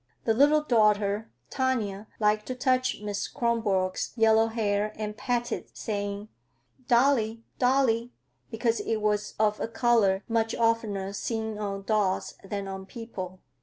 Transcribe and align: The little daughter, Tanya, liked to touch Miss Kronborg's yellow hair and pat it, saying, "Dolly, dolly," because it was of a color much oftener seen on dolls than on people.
The 0.23 0.33
little 0.33 0.63
daughter, 0.63 1.29
Tanya, 1.51 2.07
liked 2.19 2.47
to 2.47 2.55
touch 2.55 3.01
Miss 3.01 3.27
Kronborg's 3.27 4.13
yellow 4.15 4.47
hair 4.47 4.93
and 4.95 5.15
pat 5.15 5.51
it, 5.51 5.77
saying, 5.77 6.29
"Dolly, 6.87 7.43
dolly," 7.59 8.11
because 8.49 8.79
it 8.79 8.95
was 8.99 9.35
of 9.37 9.59
a 9.59 9.67
color 9.67 10.23
much 10.27 10.55
oftener 10.55 11.13
seen 11.13 11.59
on 11.59 11.83
dolls 11.83 12.33
than 12.43 12.67
on 12.67 12.87
people. 12.87 13.41